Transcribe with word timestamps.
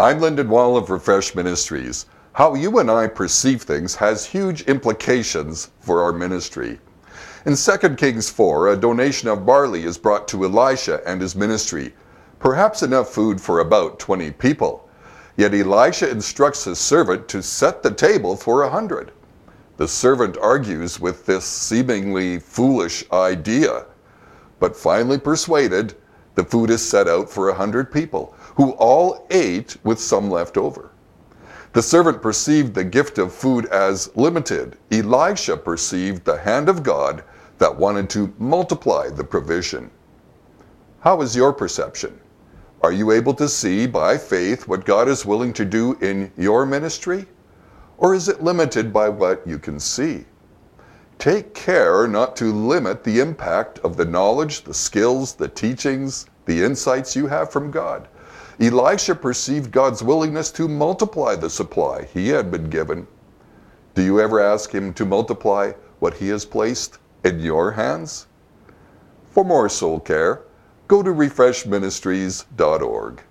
I'm 0.00 0.20
Lyndon 0.20 0.48
Wall 0.48 0.76
of 0.76 0.90
Refresh 0.90 1.34
Ministries. 1.34 2.06
How 2.34 2.54
you 2.54 2.78
and 2.78 2.88
I 2.88 3.08
perceive 3.08 3.62
things 3.62 3.96
has 3.96 4.24
huge 4.24 4.62
implications 4.62 5.70
for 5.80 6.02
our 6.02 6.12
ministry. 6.12 6.78
In 7.44 7.56
2 7.56 7.96
Kings 7.96 8.30
4, 8.30 8.68
a 8.68 8.76
donation 8.76 9.28
of 9.28 9.44
barley 9.44 9.82
is 9.82 9.98
brought 9.98 10.28
to 10.28 10.44
Elisha 10.44 11.00
and 11.04 11.20
his 11.20 11.34
ministry, 11.34 11.92
perhaps 12.38 12.84
enough 12.84 13.08
food 13.08 13.40
for 13.40 13.58
about 13.58 13.98
20 13.98 14.30
people. 14.30 14.88
Yet 15.36 15.52
Elisha 15.52 16.08
instructs 16.08 16.62
his 16.62 16.78
servant 16.78 17.26
to 17.30 17.42
set 17.42 17.82
the 17.82 17.90
table 17.90 18.36
for 18.36 18.62
a 18.62 18.70
hundred. 18.70 19.10
The 19.78 19.88
servant 19.88 20.38
argues 20.40 21.00
with 21.00 21.26
this 21.26 21.44
seemingly 21.44 22.38
foolish 22.38 23.02
idea, 23.10 23.86
but 24.60 24.76
finally 24.76 25.18
persuaded, 25.18 25.96
the 26.38 26.44
food 26.44 26.70
is 26.70 26.88
set 26.88 27.08
out 27.08 27.28
for 27.28 27.48
a 27.48 27.54
hundred 27.54 27.90
people, 27.90 28.32
who 28.54 28.70
all 28.74 29.26
ate 29.28 29.76
with 29.82 29.98
some 29.98 30.30
left 30.30 30.56
over. 30.56 30.92
The 31.72 31.82
servant 31.82 32.22
perceived 32.22 32.74
the 32.74 32.84
gift 32.84 33.18
of 33.18 33.34
food 33.34 33.66
as 33.66 34.14
limited. 34.14 34.78
Elisha 34.92 35.56
perceived 35.56 36.24
the 36.24 36.38
hand 36.38 36.68
of 36.68 36.84
God 36.84 37.24
that 37.58 37.76
wanted 37.76 38.08
to 38.10 38.32
multiply 38.38 39.08
the 39.08 39.24
provision. 39.24 39.90
How 41.00 41.22
is 41.22 41.34
your 41.34 41.52
perception? 41.52 42.16
Are 42.82 42.92
you 42.92 43.10
able 43.10 43.34
to 43.34 43.48
see 43.48 43.88
by 43.88 44.16
faith 44.16 44.68
what 44.68 44.86
God 44.86 45.08
is 45.08 45.26
willing 45.26 45.52
to 45.54 45.64
do 45.64 45.94
in 46.00 46.30
your 46.38 46.64
ministry? 46.64 47.26
Or 47.96 48.14
is 48.14 48.28
it 48.28 48.44
limited 48.44 48.92
by 48.92 49.08
what 49.08 49.44
you 49.44 49.58
can 49.58 49.80
see? 49.80 50.24
Take 51.18 51.52
care 51.52 52.06
not 52.06 52.36
to 52.36 52.52
limit 52.52 53.02
the 53.02 53.18
impact 53.18 53.80
of 53.80 53.96
the 53.96 54.04
knowledge, 54.04 54.62
the 54.62 54.72
skills, 54.72 55.34
the 55.34 55.48
teachings, 55.48 56.26
the 56.46 56.62
insights 56.62 57.16
you 57.16 57.26
have 57.26 57.50
from 57.50 57.72
God. 57.72 58.06
Elisha 58.60 59.16
perceived 59.16 59.72
God's 59.72 60.02
willingness 60.02 60.52
to 60.52 60.68
multiply 60.68 61.34
the 61.34 61.50
supply 61.50 62.04
he 62.04 62.28
had 62.28 62.52
been 62.52 62.70
given. 62.70 63.08
Do 63.94 64.02
you 64.02 64.20
ever 64.20 64.38
ask 64.38 64.72
him 64.72 64.94
to 64.94 65.04
multiply 65.04 65.72
what 65.98 66.14
he 66.14 66.28
has 66.28 66.44
placed 66.44 66.98
in 67.24 67.40
your 67.40 67.72
hands? 67.72 68.28
For 69.30 69.44
more 69.44 69.68
soul 69.68 69.98
care, 69.98 70.42
go 70.86 71.02
to 71.02 71.10
refreshministries.org. 71.10 73.22